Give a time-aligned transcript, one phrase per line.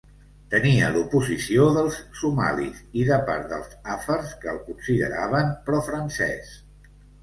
[0.53, 6.63] Tenia l'oposició dels somalis i de part dels àfars, que el consideraven pro francès.